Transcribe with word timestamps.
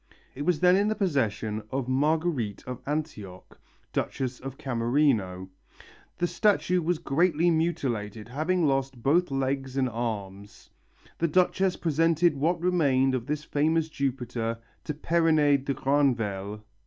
It 0.33 0.47
was 0.47 0.61
then 0.61 0.75
in 0.75 0.87
the 0.87 0.95
possession 0.95 1.61
of 1.69 1.87
Marguerite 1.87 2.63
of 2.65 2.81
Antioch, 2.87 3.59
Duchess 3.93 4.39
of 4.39 4.57
Camerino. 4.57 5.47
The 6.17 6.25
statue 6.25 6.81
was 6.81 6.97
greatly 6.97 7.51
mutilated, 7.51 8.27
having 8.29 8.65
lost 8.65 9.03
both 9.03 9.29
legs 9.29 9.77
and 9.77 9.87
arms. 9.87 10.71
The 11.19 11.27
Duchess 11.27 11.75
presented 11.75 12.33
what 12.35 12.59
remained 12.59 13.13
of 13.13 13.27
this 13.27 13.43
famous 13.43 13.89
Jupiter 13.89 14.57
to 14.85 14.93
Perronet 14.95 15.65
de 15.65 15.75
Granvelle. 15.75 16.63